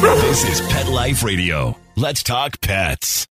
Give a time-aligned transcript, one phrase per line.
[0.00, 1.76] This is Pet Life Radio.
[1.94, 3.26] Let's talk pets.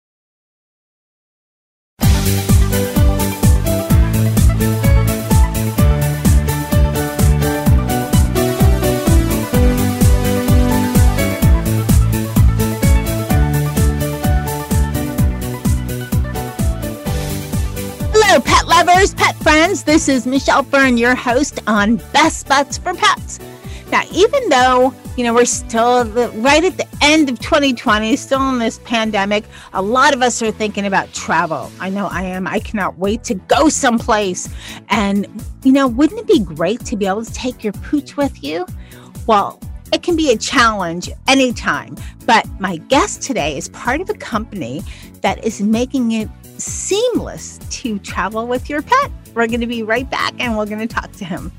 [18.11, 19.85] Hello, pet lovers, pet friends.
[19.85, 23.39] This is Michelle Fern, your host on Best Bets for Pets.
[23.91, 28.57] Now, even though, you know, we're still right at the end of 2020, still in
[28.57, 31.69] this pandemic, a lot of us are thinking about travel.
[31.81, 32.47] I know I am.
[32.47, 34.47] I cannot wait to go someplace.
[34.87, 35.27] And,
[35.65, 38.65] you know, wouldn't it be great to be able to take your pooch with you?
[39.27, 39.59] Well,
[39.91, 41.97] it can be a challenge anytime.
[42.25, 44.83] But my guest today is part of a company
[45.19, 49.11] that is making it seamless to travel with your pet.
[49.33, 51.51] We're going to be right back and we're going to talk to him.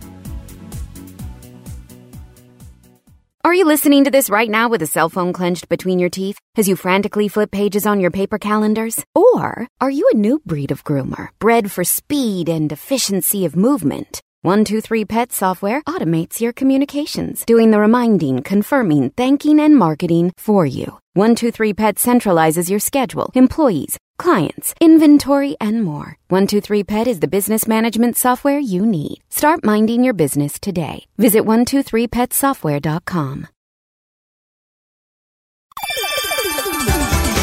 [3.43, 6.39] Are you listening to this right now with a cell phone clenched between your teeth
[6.59, 9.03] as you frantically flip pages on your paper calendars?
[9.15, 14.21] Or are you a new breed of groomer, bred for speed and efficiency of movement?
[14.43, 20.99] 123 Pet Software automates your communications, doing the reminding, confirming, thanking, and marketing for you.
[21.15, 26.17] 123 Pet centralizes your schedule, employees, clients, inventory, and more.
[26.29, 29.23] 123 Pet is the business management software you need.
[29.29, 31.07] Start minding your business today.
[31.19, 33.49] Visit 123petsoftware.com.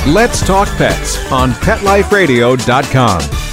[0.07, 3.46] Let's Talk Pets on PetLifeRadio.com.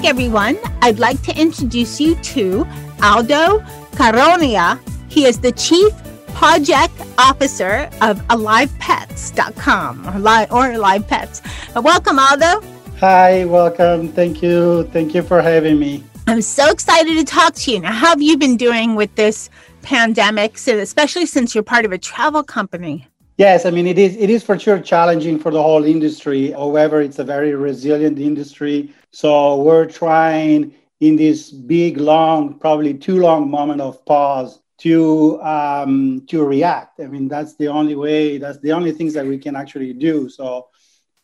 [0.00, 0.58] back, everyone.
[0.82, 2.66] I'd like to introduce you to
[3.02, 3.60] Aldo
[3.92, 4.78] Caronia.
[5.10, 5.92] He is the Chief
[6.28, 11.42] Project Officer of AlivePets.com or Live, or Alive Pets.
[11.74, 12.62] Welcome, Aldo.
[13.00, 14.08] Hi, welcome.
[14.08, 14.84] Thank you.
[14.92, 16.02] Thank you for having me.
[16.26, 17.80] I'm so excited to talk to you.
[17.80, 19.50] Now, how have you been doing with this
[19.82, 23.06] pandemic, especially since you're part of a travel company?
[23.40, 26.50] Yes, I mean it is it is for sure challenging for the whole industry.
[26.50, 28.92] However, it's a very resilient industry.
[29.12, 36.26] So we're trying in this big, long, probably too long moment of pause to um,
[36.28, 37.00] to react.
[37.00, 38.36] I mean that's the only way.
[38.36, 40.28] That's the only things that we can actually do.
[40.28, 40.68] So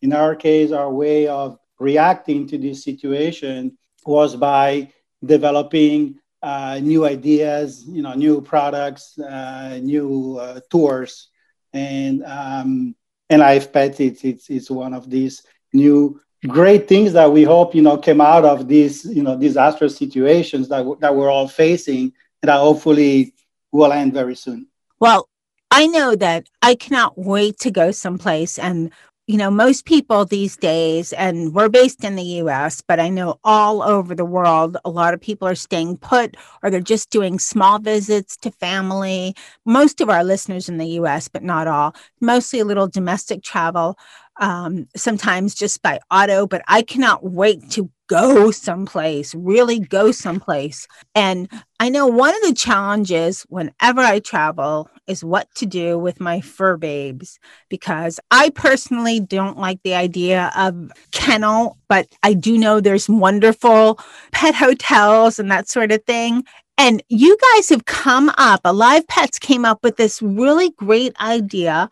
[0.01, 4.91] in our case, our way of reacting to this situation was by
[5.23, 11.29] developing uh, new ideas, you know, new products, uh, new uh, tours
[11.73, 12.95] and um,
[13.29, 17.81] and Pet it's, it's it's one of these new great things that we hope you
[17.81, 22.49] know came out of these you know disastrous situations that that we're all facing and
[22.49, 23.33] that hopefully
[23.71, 24.67] will end very soon.
[24.99, 25.29] Well,
[25.69, 28.91] I know that I cannot wait to go someplace and
[29.27, 33.39] you know, most people these days, and we're based in the US, but I know
[33.43, 37.37] all over the world, a lot of people are staying put or they're just doing
[37.37, 39.35] small visits to family.
[39.65, 43.99] Most of our listeners in the US, but not all, mostly a little domestic travel,
[44.39, 46.47] um, sometimes just by auto.
[46.47, 50.87] But I cannot wait to go someplace, really go someplace.
[51.13, 51.49] And
[51.79, 56.41] I know one of the challenges whenever I travel is what to do with my
[56.41, 57.37] fur babes
[57.69, 63.99] because I personally don't like the idea of kennel, but I do know there's wonderful
[64.31, 66.43] pet hotels and that sort of thing.
[66.79, 71.89] And you guys have come up, Alive Pets came up with this really great idea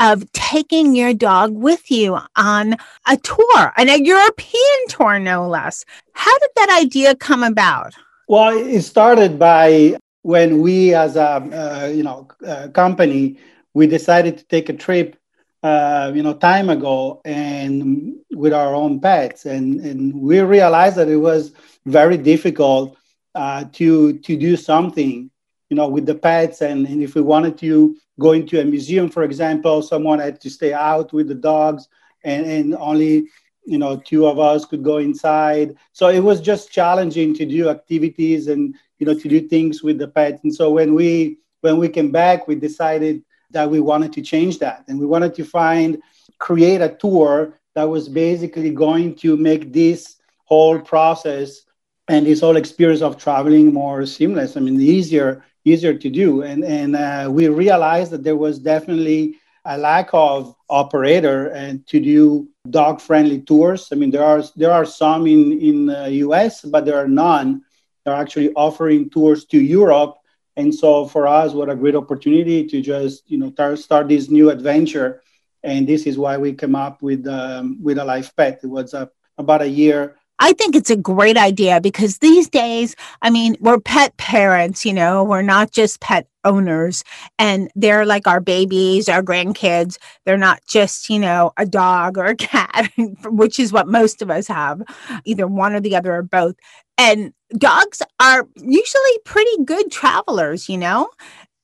[0.00, 2.74] of taking your dog with you on
[3.06, 5.84] a tour, and a European tour, no less.
[6.14, 7.92] How did that idea come about?
[8.26, 13.38] Well, it started by when we, as a uh, you know uh, company,
[13.74, 15.16] we decided to take a trip,
[15.62, 21.08] uh, you know, time ago, and with our own pets, and and we realized that
[21.08, 21.52] it was
[21.86, 22.96] very difficult
[23.34, 25.30] uh, to to do something,
[25.70, 29.08] you know, with the pets, and, and if we wanted to go into a museum,
[29.08, 31.88] for example, someone had to stay out with the dogs,
[32.24, 33.26] and, and only
[33.64, 35.76] you know two of us could go inside.
[35.92, 39.98] So it was just challenging to do activities and you know to do things with
[39.98, 40.40] the pets.
[40.42, 43.22] And so when we when we came back, we decided
[43.52, 46.02] that we wanted to change that, and we wanted to find
[46.38, 51.62] create a tour that was basically going to make this whole process
[52.08, 54.56] and this whole experience of traveling more seamless.
[54.56, 56.42] I mean, easier easier to do.
[56.42, 62.00] And, and uh, we realized that there was definitely a lack of operator and to
[62.00, 63.88] do dog friendly tours.
[63.92, 67.62] I mean, there are, there are some in, in the US, but there are none.
[68.04, 70.16] They're actually offering tours to Europe.
[70.56, 74.30] And so for us, what a great opportunity to just, you know, tar- start this
[74.30, 75.22] new adventure.
[75.62, 78.60] And this is why we came up with, um, with Alive Pet.
[78.62, 82.96] It was a, about a year I think it's a great idea because these days,
[83.20, 87.04] I mean, we're pet parents, you know, we're not just pet owners
[87.38, 89.98] and they're like our babies, our grandkids.
[90.24, 92.90] They're not just, you know, a dog or a cat,
[93.26, 94.80] which is what most of us have,
[95.26, 96.56] either one or the other or both.
[96.96, 101.10] And dogs are usually pretty good travelers, you know?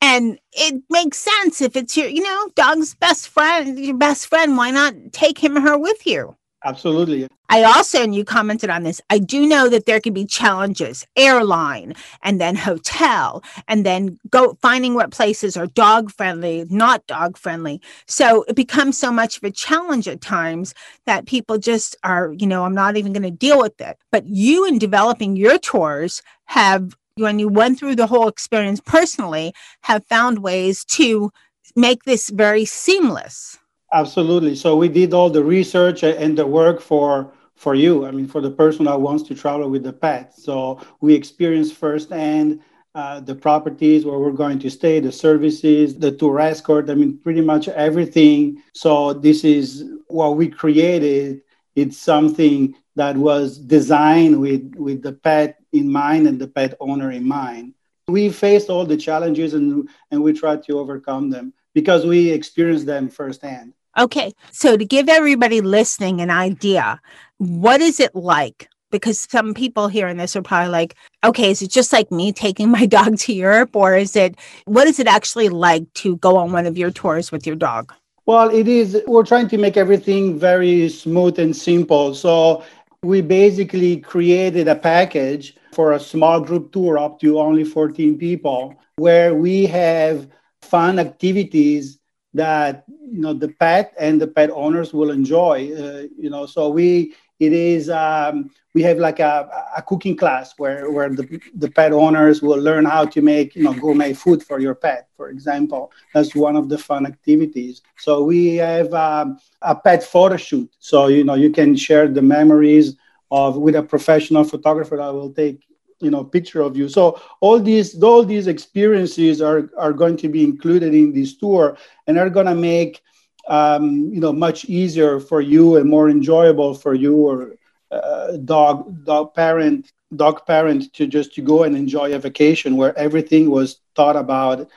[0.03, 4.57] And it makes sense if it's your, you know, dog's best friend, your best friend,
[4.57, 6.37] why not take him or her with you?
[6.67, 7.29] Absolutely.
[7.49, 11.07] I also, and you commented on this, I do know that there can be challenges,
[11.15, 17.39] airline and then hotel, and then go finding what places are dog friendly, not dog
[17.39, 17.81] friendly.
[18.09, 20.75] So it becomes so much of a challenge at times
[21.05, 23.97] that people just are, you know, I'm not even going to deal with it.
[24.11, 29.55] But you, in developing your tours, have, when you went through the whole experience personally,
[29.83, 31.31] have found ways to
[31.77, 33.57] make this very seamless.
[33.93, 34.55] Absolutely.
[34.57, 38.05] So we did all the research and the work for for you.
[38.05, 40.35] I mean, for the person that wants to travel with the pet.
[40.39, 42.61] So we experienced firsthand
[42.95, 46.91] uh, the properties where we're going to stay, the services, the tour escort.
[46.91, 48.63] I mean, pretty much everything.
[48.73, 51.43] So this is what we created.
[51.75, 57.11] It's something that was designed with with the pet in mind and the pet owner
[57.13, 57.75] in mind.
[58.09, 62.87] We faced all the challenges and and we tried to overcome them because we experienced
[62.87, 63.75] them firsthand.
[63.99, 64.33] Okay.
[64.51, 66.99] So to give everybody listening an idea,
[67.37, 68.71] what is it like?
[68.91, 72.71] Because some people hearing this are probably like, okay, is it just like me taking
[72.71, 73.77] my dog to Europe?
[73.77, 77.31] Or is it, what is it actually like to go on one of your tours
[77.31, 77.93] with your dog?
[78.25, 82.15] Well, it is, we're trying to make everything very smooth and simple.
[82.15, 82.65] So
[83.03, 88.75] we basically created a package for a small group tour up to only 14 people
[88.97, 90.27] where we have
[90.67, 91.99] fun activities
[92.35, 96.47] that you know the pet and the pet owners will enjoy uh, you know.
[96.47, 101.41] So we it is um, we have like a, a cooking class where where the,
[101.55, 105.09] the pet owners will learn how to make you know gourmet food for your pet
[105.17, 105.91] for example.
[106.15, 107.83] That's one of the fun activities.
[107.97, 110.71] So we have um, a pet photo shoot.
[110.79, 112.97] So you know you can share the memories
[113.31, 115.61] of with a professional photographer that will take
[116.01, 116.89] you know picture of you.
[116.89, 121.77] So all these all these experiences are are going to be included in this tour
[122.07, 123.03] and are going to make
[123.49, 127.57] um, you know much easier for you and more enjoyable for you or
[127.91, 132.97] uh, dog dog parent dog parent to just to go and enjoy a vacation where
[132.99, 134.69] everything was thought about.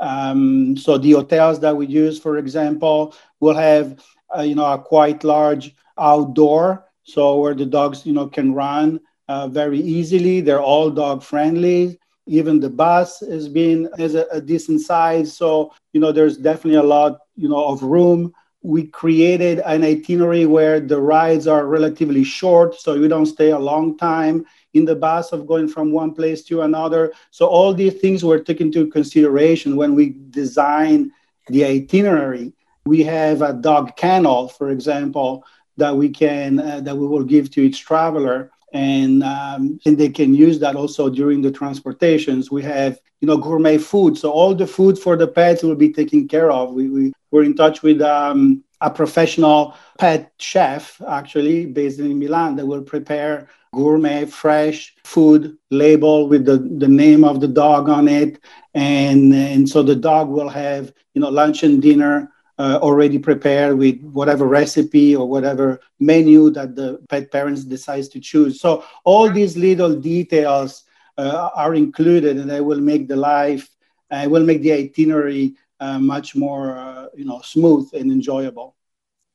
[0.00, 4.00] Um, so the hotels that we use for example will have
[4.36, 9.00] uh, you know a quite large outdoor so where the dogs you know can run
[9.28, 10.40] uh, very easily.
[10.40, 11.98] They're all dog friendly.
[12.26, 15.36] Even the bus has been has a, a decent size.
[15.36, 18.32] So you know, there's definitely a lot you know of room.
[18.62, 23.58] We created an itinerary where the rides are relatively short, so you don't stay a
[23.58, 24.44] long time
[24.74, 27.12] in the bus of going from one place to another.
[27.30, 31.12] So all these things were taken into consideration when we design
[31.48, 32.52] the itinerary.
[32.84, 35.44] We have a dog kennel, for example,
[35.76, 40.08] that we can uh, that we will give to each traveler and um, and they
[40.08, 42.50] can use that also during the transportations.
[42.50, 45.92] We have you know gourmet food, so all the food for the pets will be
[45.92, 46.72] taken care of.
[46.72, 52.56] We, we we're in touch with um, a professional pet chef actually based in Milan
[52.56, 58.08] that will prepare gourmet fresh food label with the, the name of the dog on
[58.08, 58.40] it
[58.74, 63.78] and and so the dog will have you know lunch and dinner uh, already prepared
[63.78, 68.60] with whatever recipe or whatever menu that the pet parents decides to choose.
[68.60, 70.84] So all these little details
[71.16, 73.68] uh, are included, and they will make the life,
[74.10, 78.74] uh, will make the itinerary uh, much more, uh, you know, smooth and enjoyable.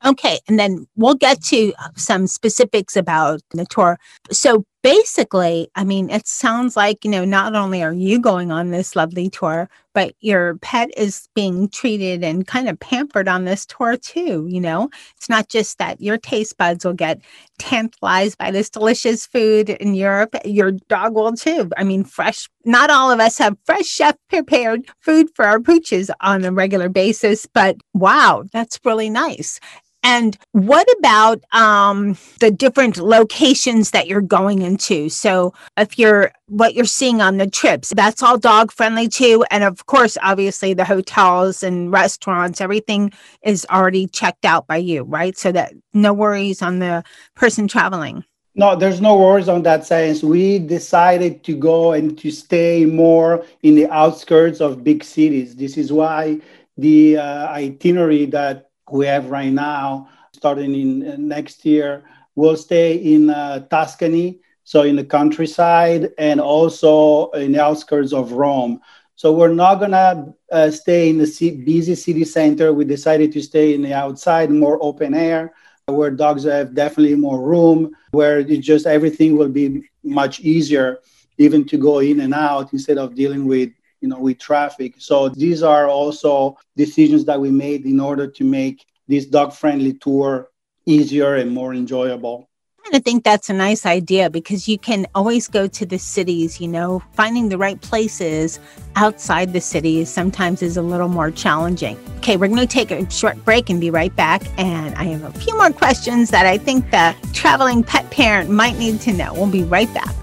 [0.06, 3.98] Okay, and then we'll get to some specifics about the tour.
[4.32, 8.70] So basically, I mean, it sounds like, you know, not only are you going on
[8.72, 13.66] this lovely tour, but your pet is being treated and kind of pampered on this
[13.66, 14.46] tour too.
[14.50, 17.22] You know, it's not just that your taste buds will get
[17.60, 21.70] tantalized by this delicious food in Europe, your dog will too.
[21.78, 26.10] I mean, fresh, not all of us have fresh chef prepared food for our pooches
[26.22, 29.60] on a regular basis, but wow, that's really nice.
[30.04, 35.08] And what about um, the different locations that you're going into?
[35.08, 39.46] So, if you're what you're seeing on the trips, that's all dog friendly too.
[39.50, 45.04] And of course, obviously, the hotels and restaurants, everything is already checked out by you,
[45.04, 45.38] right?
[45.38, 47.04] So that no worries on the
[47.36, 48.26] person traveling.
[48.56, 50.22] No, there's no worries on that sense.
[50.22, 55.56] We decided to go and to stay more in the outskirts of big cities.
[55.56, 56.40] This is why
[56.78, 62.04] the uh, itinerary that we have right now, starting in uh, next year,
[62.36, 68.34] will stay in uh, Tuscany, so in the countryside, and also in the outskirts of
[68.34, 68.80] Rome.
[69.16, 72.72] So we're not gonna uh, stay in the busy city center.
[72.72, 75.54] We decided to stay in the outside, more open air,
[75.88, 81.00] where dogs have definitely more room, where it just everything will be much easier,
[81.38, 83.70] even to go in and out instead of dealing with
[84.04, 84.96] you know with traffic.
[85.00, 89.94] So these are also decisions that we made in order to make this dog friendly
[89.94, 90.50] tour
[90.86, 92.50] easier and more enjoyable.
[92.94, 96.68] I think that's a nice idea because you can always go to the cities, you
[96.68, 98.60] know, finding the right places
[98.98, 101.98] outside the cities sometimes is a little more challenging.
[102.18, 104.44] Okay, we're going to take a short break and be right back.
[104.60, 108.78] And I have a few more questions that I think the traveling pet parent might
[108.78, 109.34] need to know.
[109.34, 110.14] We'll be right back.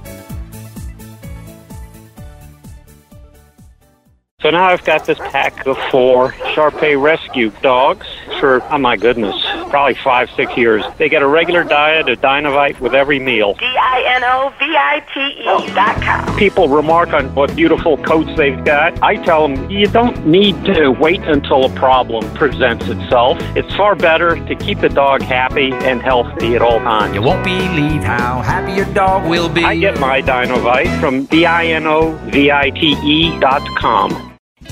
[4.50, 8.04] So now I've got this pack of four Shar-Pei rescue dogs
[8.40, 10.82] for, oh my goodness, probably five, six years.
[10.98, 13.54] They get a regular diet of Dinovite with every meal.
[13.54, 16.36] D-I-N-O-V-I-T-E dot com.
[16.36, 19.00] People remark on what beautiful coats they've got.
[19.04, 23.38] I tell them, you don't need to wait until a problem presents itself.
[23.54, 27.14] It's far better to keep the dog happy and healthy at all times.
[27.14, 29.62] You won't believe how happy your dog will be.
[29.62, 34.29] I get my Dinovite from D-I-N-O-V-I-T-E dot com.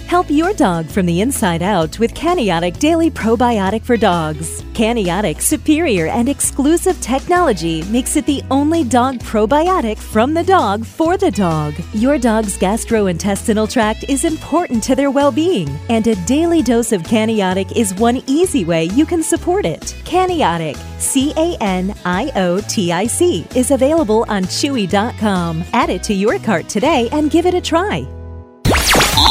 [0.08, 4.62] Help your dog from the inside out with Caniotic Daily Probiotic for Dogs.
[4.72, 11.18] Caniotic's superior and exclusive technology makes it the only dog probiotic from the dog for
[11.18, 11.74] the dog.
[11.92, 17.02] Your dog's gastrointestinal tract is important to their well being, and a daily dose of
[17.02, 19.94] Caniotic is one easy way you can support it.
[20.04, 25.64] Caniotic, C A N I O T I C, is available on Chewy.com.
[25.74, 28.08] Add it to your cart today and give it a try.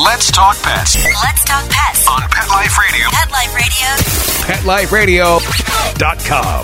[0.08, 0.96] Let's talk pets.
[1.22, 3.10] Let's talk pets on Pet Life Radio.
[3.12, 3.98] Pet Life Radio.
[4.48, 6.64] PetLifeRadio.com.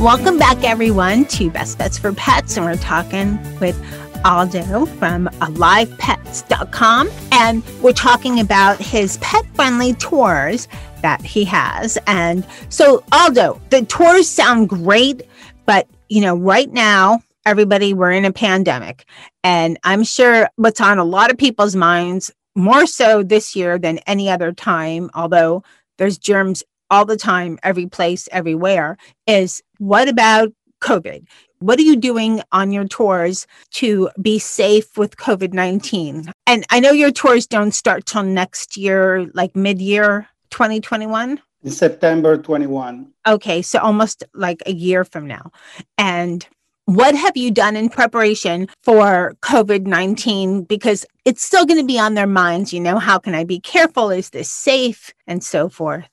[0.00, 2.56] Welcome back, everyone, to Best Bets for Pets.
[2.56, 3.76] And we're talking with
[4.24, 7.10] Aldo from AlivePets.com.
[7.32, 10.68] And we're talking about his pet friendly tours
[11.02, 11.98] that he has.
[12.06, 15.22] And so, Aldo, the tours sound great,
[15.66, 19.04] but you know, right now, everybody, we're in a pandemic.
[19.42, 23.98] And I'm sure what's on a lot of people's minds, more so this year than
[24.06, 25.62] any other time, although
[25.98, 31.26] there's germs all the time, every place, everywhere, is what about COVID?
[31.60, 36.32] What are you doing on your tours to be safe with COVID 19?
[36.46, 41.40] And I know your tours don't start till next year, like mid year 2021.
[41.62, 43.12] In September 21.
[43.26, 45.50] Okay, so almost like a year from now.
[45.98, 46.46] And
[46.86, 50.64] what have you done in preparation for COVID 19?
[50.64, 52.72] Because it's still going to be on their minds.
[52.72, 54.10] You know, how can I be careful?
[54.10, 55.12] Is this safe?
[55.26, 56.08] And so forth.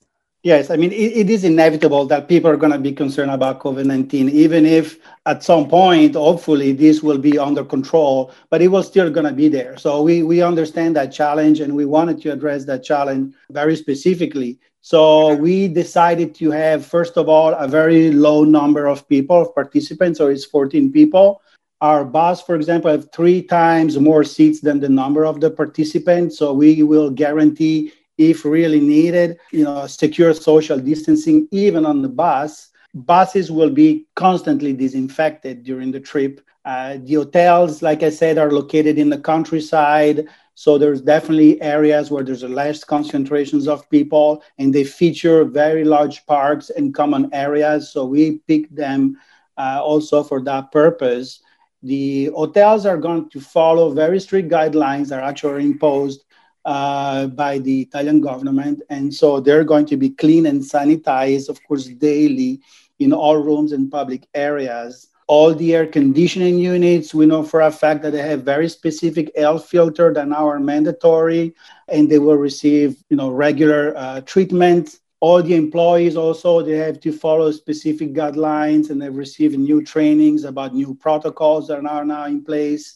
[0.47, 3.59] Yes, I mean, it, it is inevitable that people are going to be concerned about
[3.59, 8.69] COVID 19, even if at some point, hopefully, this will be under control, but it
[8.69, 9.75] was still going to be there.
[9.75, 14.57] So we, we understand that challenge and we wanted to address that challenge very specifically.
[14.79, 19.53] So we decided to have, first of all, a very low number of people, of
[19.53, 21.41] participants, so it's 14 people.
[21.81, 26.37] Our bus, for example, have three times more seats than the number of the participants.
[26.37, 32.09] So we will guarantee if really needed, you know, secure social distancing even on the
[32.09, 32.69] bus.
[32.93, 36.41] Buses will be constantly disinfected during the trip.
[36.65, 40.27] Uh, the hotels, like I said, are located in the countryside.
[40.55, 46.25] So there's definitely areas where there's less concentrations of people and they feature very large
[46.25, 47.91] parks and common areas.
[47.91, 49.17] So we pick them
[49.57, 51.41] uh, also for that purpose.
[51.83, 56.25] The hotels are going to follow very strict guidelines that are actually imposed
[56.67, 58.77] uh, by the Italian government.
[58.89, 62.59] And so they're going to be clean and sanitized, of course, daily
[62.99, 65.07] in all rooms and public areas.
[65.27, 69.31] All the air conditioning units, we know for a fact that they have very specific
[69.35, 71.53] air filter that now are mandatory,
[71.93, 74.85] and they will receive, you know, regular uh, treatment.
[75.19, 80.43] All the employees also they have to follow specific guidelines, and they've received new trainings
[80.43, 82.95] about new protocols that are now in place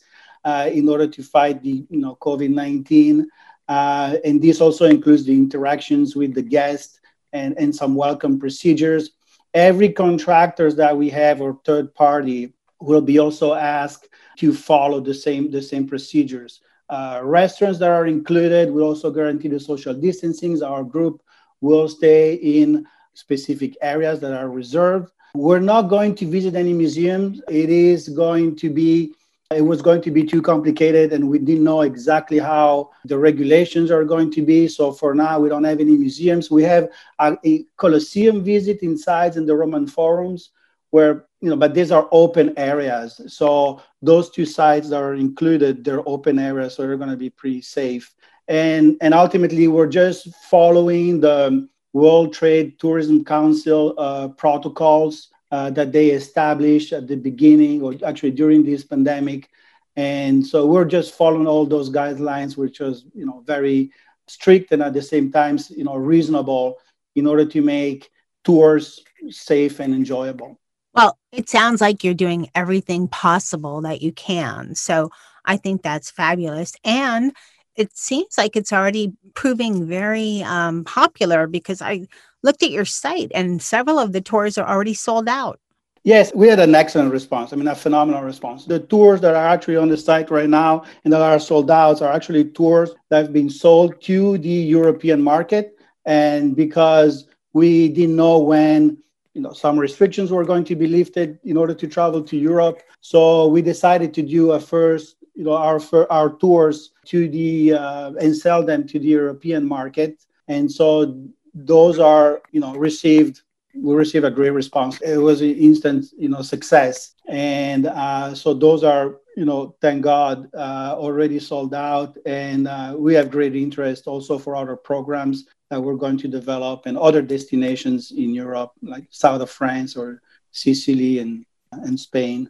[0.50, 3.28] uh, in order to fight the, you know, COVID nineteen.
[3.72, 7.00] Uh, and this also includes the interactions with the guest
[7.32, 9.12] and, and some welcome procedures.
[9.54, 14.10] Every contractors that we have or third party will be also asked
[14.40, 16.60] to follow the same, the same procedures.
[16.90, 20.62] Uh, restaurants that are included will also guarantee the social distancing.
[20.62, 21.24] Our group
[21.62, 25.14] will stay in specific areas that are reserved.
[25.34, 27.42] We're not going to visit any museums.
[27.48, 29.14] It is going to be
[29.54, 33.92] it was going to be too complicated and we didn't know exactly how the regulations
[33.92, 34.68] are going to be.
[34.68, 36.50] So for now, we don't have any museums.
[36.50, 36.90] We have
[37.20, 40.52] a, a Colosseum visit inside in the Roman forums
[40.92, 43.20] where, you know, but these are open areas.
[43.28, 47.62] So those two sites are included, they're open areas, so they're going to be pretty
[47.62, 48.14] safe.
[48.48, 55.92] And, and ultimately, we're just following the World Trade Tourism Council uh, protocols uh, that
[55.92, 59.50] they established at the beginning or actually during this pandemic.
[59.96, 63.92] And so we're just following all those guidelines, which was, you know, very
[64.28, 66.78] strict and at the same time, you know, reasonable
[67.16, 68.10] in order to make
[68.44, 70.60] tours safe and enjoyable.
[70.94, 74.76] Well, it sounds like you're doing everything possible that you can.
[74.76, 75.12] So
[75.46, 76.74] I think that's fabulous.
[76.84, 77.34] And
[77.76, 82.08] it seems like it's already proving very um, popular because I
[82.44, 85.60] looked at your site and several of the tours are already sold out.
[86.04, 87.54] Yes, we had an excellent response.
[87.54, 88.66] I mean, a phenomenal response.
[88.66, 92.02] The tours that are actually on the site right now and that are sold out
[92.02, 95.78] are actually tours that have been sold to the European market.
[96.06, 98.98] And because we didn't know when
[99.34, 102.82] you know some restrictions were going to be lifted in order to travel to Europe,
[103.02, 105.80] so we decided to do a first you know our
[106.10, 110.26] our tours to the uh, and sell them to the European market.
[110.48, 113.42] And so those are you know received
[113.74, 115.00] we received a great response.
[115.02, 120.04] It was an instant you know success, and uh, so those are you know thank
[120.04, 125.46] God uh, already sold out, and uh, we have great interest also for other programs
[125.70, 130.22] that we're going to develop and other destinations in Europe like south of France or
[130.52, 132.50] Sicily and and Spain.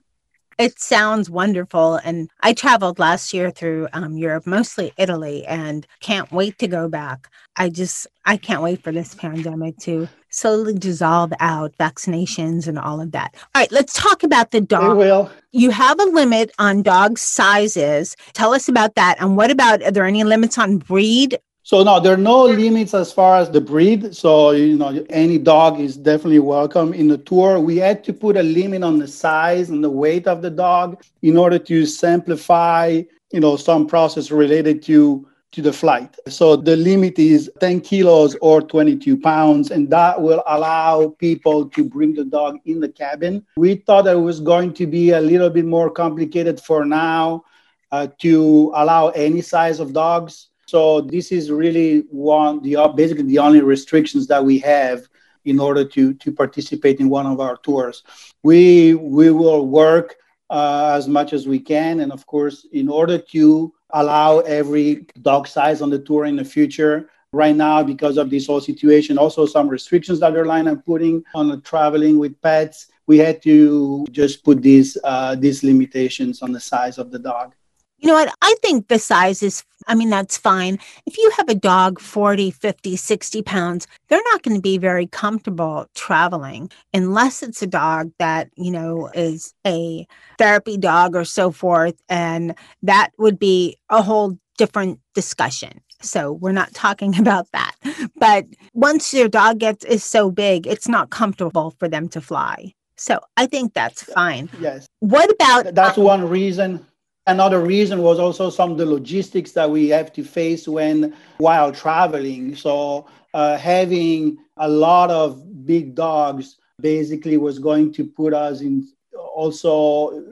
[0.62, 1.96] It sounds wonderful.
[1.96, 6.88] And I traveled last year through um, Europe, mostly Italy, and can't wait to go
[6.88, 7.32] back.
[7.56, 13.02] I just, I can't wait for this pandemic to slowly dissolve out, vaccinations and all
[13.02, 13.34] of that.
[13.56, 14.98] All right, let's talk about the dog.
[14.98, 15.32] will.
[15.52, 18.16] You have a limit on dog sizes.
[18.34, 19.20] Tell us about that.
[19.20, 21.40] And what about, are there any limits on breed
[21.72, 24.14] so no, there are no limits as far as the breed.
[24.14, 27.62] So you know, any dog is definitely welcome in the tour.
[27.62, 31.02] We had to put a limit on the size and the weight of the dog
[31.22, 36.18] in order to simplify, you know, some process related to to the flight.
[36.28, 41.86] So the limit is 10 kilos or 22 pounds, and that will allow people to
[41.86, 43.46] bring the dog in the cabin.
[43.56, 47.46] We thought it was going to be a little bit more complicated for now
[47.94, 53.40] uh, to allow any size of dogs so this is really one the basically the
[53.40, 55.00] only restrictions that we have
[55.44, 58.04] in order to to participate in one of our tours.
[58.42, 60.16] We we will work
[60.50, 65.46] uh, as much as we can, and of course, in order to allow every dog
[65.46, 67.10] size on the tour in the future.
[67.34, 71.62] Right now, because of this whole situation, also some restrictions that airline are putting on
[71.62, 76.98] traveling with pets, we had to just put these uh, these limitations on the size
[76.98, 77.56] of the dog.
[78.02, 78.34] You know what?
[78.42, 80.80] I think the size is, I mean, that's fine.
[81.06, 85.06] If you have a dog 40, 50, 60 pounds, they're not going to be very
[85.06, 90.08] comfortable traveling unless it's a dog that, you know, is a
[90.40, 91.94] therapy dog or so forth.
[92.10, 95.80] And that would be a whole different discussion.
[96.02, 97.76] So we're not talking about that.
[98.16, 102.74] But once your dog gets is so big, it's not comfortable for them to fly.
[102.98, 104.50] So I think that's fine.
[104.60, 104.88] Yes.
[105.00, 106.86] What about that's uh, one reason
[107.32, 111.72] Another reason was also some of the logistics that we have to face when while
[111.72, 112.56] traveling.
[112.58, 118.86] So uh, having a lot of big dogs basically was going to put us in
[119.34, 120.24] also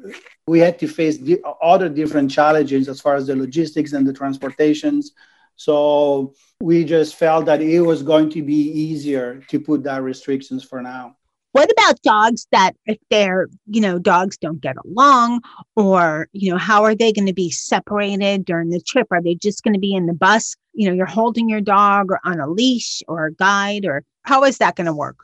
[0.46, 4.12] we had to face di- other different challenges as far as the logistics and the
[4.12, 5.14] transportations
[5.56, 10.64] so we just felt that it was going to be easier to put that restrictions
[10.64, 11.16] for now
[11.52, 15.42] what about dogs that if they're, you know, dogs don't get along
[15.76, 19.08] or, you know, how are they going to be separated during the trip?
[19.12, 20.56] Are they just going to be in the bus?
[20.74, 24.44] You know, you're holding your dog or on a leash or a guide or how
[24.44, 25.18] is that going to work?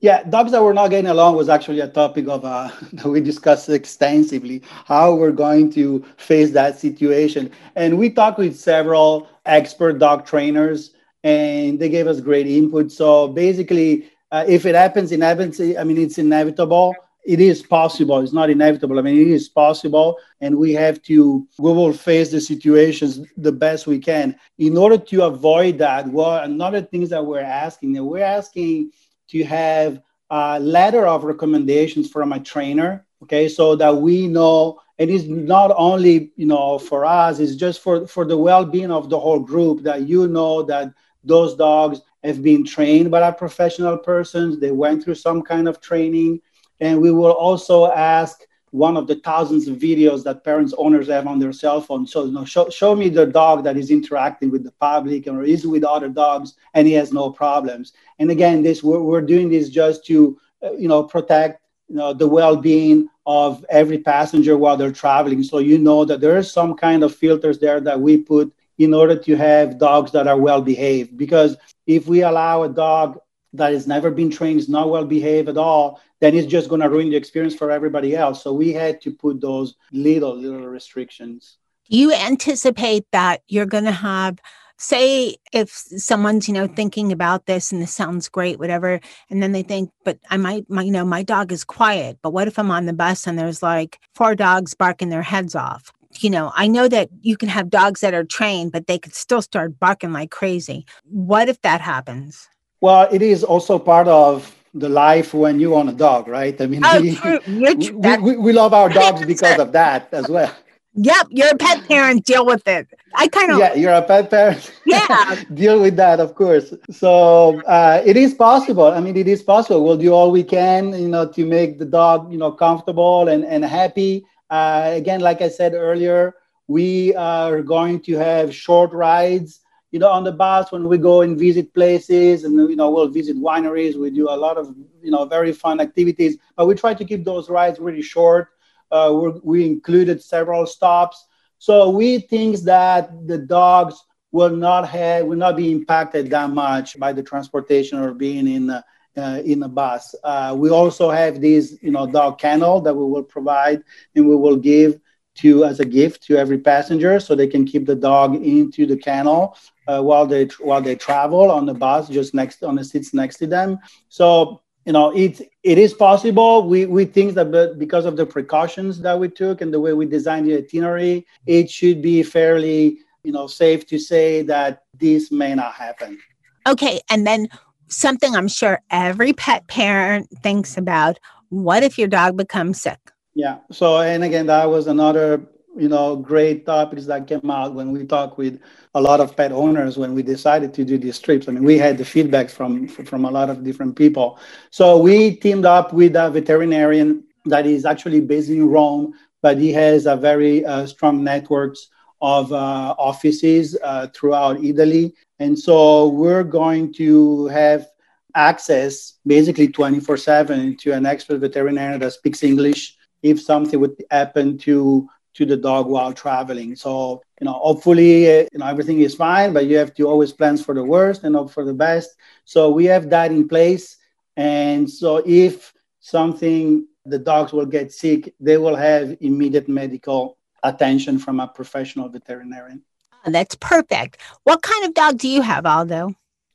[0.00, 3.22] Yeah, dogs that were not getting along was actually a topic of uh, that we
[3.22, 7.50] discussed extensively how we're going to face that situation.
[7.74, 12.92] And we talked with several expert dog trainers and they gave us great input.
[12.92, 16.92] So basically, uh, if it happens, inevitably, I mean, it's inevitable.
[17.24, 18.18] It is possible.
[18.18, 18.98] It's not inevitable.
[18.98, 21.46] I mean, it is possible, and we have to.
[21.58, 26.08] We will face the situations the best we can in order to avoid that.
[26.08, 28.90] Well, another things that we're asking, that we're asking
[29.28, 33.06] to have a letter of recommendations from a trainer.
[33.22, 37.56] Okay, so that we know And it is not only you know for us it's
[37.56, 40.92] just for for the well-being of the whole group that you know that
[41.24, 44.58] those dogs have been trained by professional persons.
[44.58, 46.40] They went through some kind of training.
[46.80, 51.28] And we will also ask one of the thousands of videos that parents owners have
[51.28, 52.06] on their cell phone.
[52.06, 55.44] So you know, show, show me the dog that is interacting with the public or
[55.44, 57.92] is with other dogs and he has no problems.
[58.18, 62.12] And again, this we're, we're doing this just to uh, you know protect you know
[62.12, 65.44] the well-being of every passenger while they're traveling.
[65.44, 68.94] So you know that there is some kind of filters there that we put in
[68.94, 71.16] order to have dogs that are well behaved.
[71.16, 71.56] Because
[71.86, 73.18] if we allow a dog
[73.52, 76.80] that has never been trained, is not well behaved at all, then it's just going
[76.80, 78.42] to ruin the experience for everybody else.
[78.42, 81.58] So we had to put those little, little restrictions.
[81.86, 84.38] You anticipate that you're going to have,
[84.78, 89.52] say, if someone's, you know, thinking about this and this sounds great, whatever, and then
[89.52, 92.58] they think, but I might, my, you know, my dog is quiet, but what if
[92.58, 95.92] I'm on the bus and there's like four dogs barking their heads off?
[96.22, 99.14] You know, I know that you can have dogs that are trained, but they could
[99.14, 100.86] still start barking like crazy.
[101.04, 102.48] What if that happens?
[102.80, 106.60] Well, it is also part of the life when you own a dog, right?
[106.60, 107.40] I mean, oh, we, true.
[107.46, 110.54] we, we, we, love our dogs because of that as well.
[110.96, 112.24] Yep, you're a pet parent.
[112.24, 112.86] Deal with it.
[113.16, 114.72] I kind of yeah, you're a pet parent.
[114.86, 116.72] Yeah, deal with that, of course.
[116.90, 118.86] So uh, it is possible.
[118.86, 119.84] I mean, it is possible.
[119.84, 123.44] We'll do all we can, you know, to make the dog, you know, comfortable and
[123.44, 124.24] and happy.
[124.50, 126.34] Uh, again, like I said earlier,
[126.66, 131.20] we are going to have short rides you know, on the bus when we go
[131.22, 133.94] and visit places and, you know, we'll visit wineries.
[133.94, 137.24] We do a lot of, you know, very fun activities, but we try to keep
[137.24, 138.48] those rides really short.
[138.90, 141.26] Uh, we included several stops.
[141.58, 144.02] So we think that the dogs
[144.32, 148.70] will not have, will not be impacted that much by the transportation or being in,
[148.70, 148.82] uh,
[149.16, 150.14] in a bus.
[150.24, 153.82] Uh, we also have these, you know, dog kennel that we will provide
[154.14, 154.98] and we will give
[155.36, 158.96] to as a gift to every passenger so they can keep the dog into the
[158.96, 163.12] kennel uh, while they while they travel on the bus just next on the seats
[163.12, 163.78] next to them.
[164.08, 166.68] So you know it it is possible.
[166.68, 170.06] We we think that because of the precautions that we took and the way we
[170.06, 175.54] designed the itinerary it should be fairly you know safe to say that this may
[175.54, 176.18] not happen.
[176.66, 177.48] Okay and then
[177.96, 183.58] something i'm sure every pet parent thinks about what if your dog becomes sick yeah.
[183.70, 185.44] So, and again, that was another,
[185.76, 188.60] you know, great topics that came out when we talked with
[188.94, 191.48] a lot of pet owners when we decided to do these trips.
[191.48, 194.38] I mean, we had the feedback from from a lot of different people.
[194.70, 199.72] So we teamed up with a veterinarian that is actually based in Rome, but he
[199.72, 201.88] has a very uh, strong networks
[202.24, 205.12] of uh, offices uh, throughout Italy.
[205.40, 207.86] And so we're going to have
[208.34, 214.56] access basically 24 7 to an expert veterinarian that speaks English if something would happen
[214.58, 216.76] to to the dog while traveling.
[216.76, 220.32] So, you know, hopefully, uh, you know, everything is fine, but you have to always
[220.32, 222.10] plan for the worst and hope for the best.
[222.44, 223.96] So we have that in place.
[224.36, 231.18] And so if something, the dogs will get sick, they will have immediate medical attention
[231.18, 232.82] from a professional veterinarian.
[233.24, 234.20] Oh, that's perfect.
[234.42, 236.14] What kind of dog do you have, Aldo?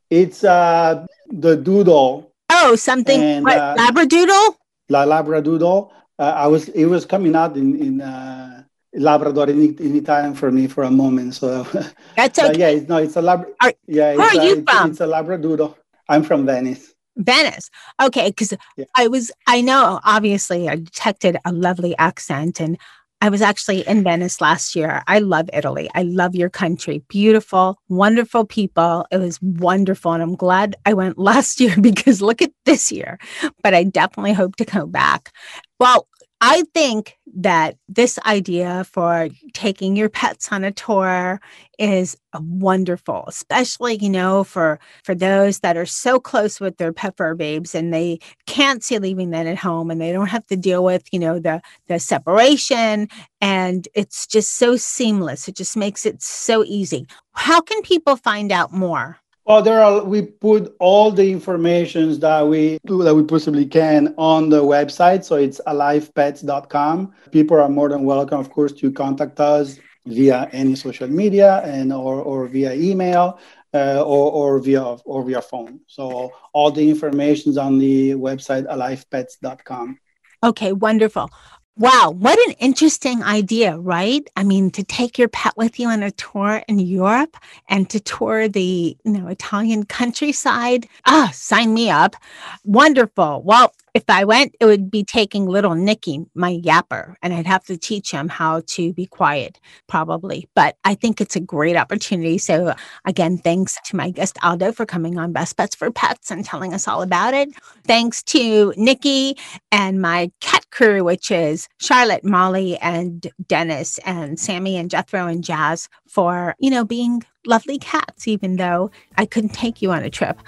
[0.10, 2.34] It's uh, the doodle.
[2.52, 4.56] Oh, something, and, what, uh, Labradoodle?
[4.90, 9.96] La Labradoodle uh, I was it was coming out in in uh, Labrador in, in
[9.96, 11.34] Italian for me for a moment.
[11.34, 11.64] So
[12.16, 12.60] that's okay.
[12.60, 13.48] yeah, it's, no, it's a lab.
[13.62, 14.92] Are, yeah, where are a, you it's, from?
[14.92, 15.76] It's a Labradoodle.
[16.10, 16.94] I'm from Venice.
[17.16, 17.70] Venice.
[18.02, 18.86] Okay, because yeah.
[18.96, 22.78] I was I know obviously I detected a lovely accent and
[23.22, 25.04] I was actually in Venice last year.
[25.08, 25.90] I love Italy.
[25.94, 27.04] I love your country.
[27.10, 29.06] Beautiful, wonderful people.
[29.12, 30.14] It was wonderful.
[30.14, 33.20] And I'm glad I went last year because look at this year.
[33.62, 35.34] But I definitely hope to go back.
[35.80, 36.08] Well,
[36.42, 41.42] I think that this idea for taking your pets on a tour
[41.78, 47.18] is wonderful, especially, you know, for for those that are so close with their pet
[47.18, 50.56] fur babes and they can't see leaving them at home and they don't have to
[50.56, 53.10] deal with, you know, the the separation
[53.42, 55.48] and it's just so seamless.
[55.50, 57.06] It just makes it so easy.
[57.34, 59.18] How can people find out more?
[59.50, 64.50] Well, there are we put all the informations that we that we possibly can on
[64.50, 65.24] the website.
[65.24, 67.12] So it's alivepets.com.
[67.32, 71.92] People are more than welcome, of course, to contact us via any social media and
[71.92, 73.40] or, or via email
[73.74, 75.80] uh, or, or via or via phone.
[75.88, 79.98] So all the information is on the website alivepets.com.
[80.44, 81.32] Okay, wonderful.
[81.80, 84.30] Wow, what an interesting idea, right?
[84.36, 87.38] I mean, to take your pet with you on a tour in Europe
[87.70, 90.90] and to tour the, you know, Italian countryside.
[91.06, 92.18] Ah, sign me up.
[92.66, 93.44] Wonderful.
[93.46, 97.64] Well, if I went, it would be taking little Nicky, my yapper, and I'd have
[97.66, 100.48] to teach him how to be quiet, probably.
[100.56, 102.38] But I think it's a great opportunity.
[102.38, 102.74] So,
[103.06, 106.74] again, thanks to my guest Aldo for coming on Best Bets for Pets and telling
[106.74, 107.50] us all about it.
[107.86, 109.38] Thanks to Nikki
[109.72, 115.44] and my cat crew, which is Charlotte, Molly, and Dennis, and Sammy, and Jethro, and
[115.44, 120.10] Jazz, for, you know, being lovely cats, even though I couldn't take you on a
[120.10, 120.40] trip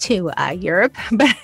[0.00, 0.96] to uh, Europe.
[1.12, 1.36] But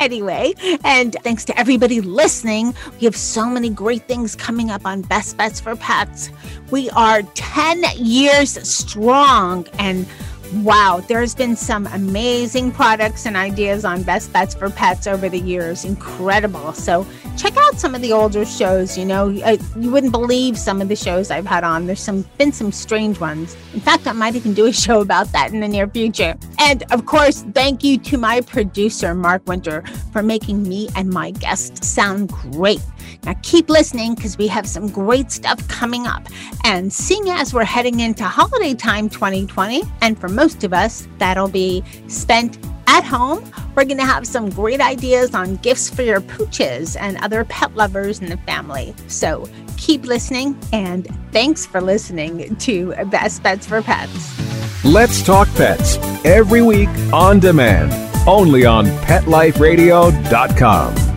[0.00, 5.02] anyway, and thanks to everybody listening, we have so many great things coming up on
[5.02, 6.30] Best Bets for Pets.
[6.70, 10.06] We are 10 years strong and
[10.54, 15.38] Wow, there's been some amazing products and ideas on Best Bets for Pets over the
[15.38, 15.84] years.
[15.84, 16.72] Incredible.
[16.72, 17.06] So,
[17.36, 18.96] check out some of the older shows.
[18.96, 21.86] You know, uh, you wouldn't believe some of the shows I've had on.
[21.86, 23.58] There's some been some strange ones.
[23.74, 26.34] In fact, I might even do a show about that in the near future.
[26.58, 29.82] And of course, thank you to my producer, Mark Winter,
[30.12, 32.80] for making me and my guests sound great.
[33.24, 36.26] Now, keep listening because we have some great stuff coming up.
[36.64, 41.48] And seeing as we're heading into holiday time 2020, and for most of us, that'll
[41.48, 46.20] be spent at home, we're going to have some great ideas on gifts for your
[46.20, 48.94] pooches and other pet lovers in the family.
[49.08, 49.46] So
[49.76, 54.84] keep listening, and thanks for listening to Best Bets for Pets.
[54.84, 57.92] Let's Talk Pets every week on demand,
[58.26, 61.07] only on PetLifeRadio.com.